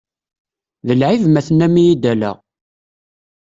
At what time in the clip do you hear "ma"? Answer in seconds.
1.29-1.41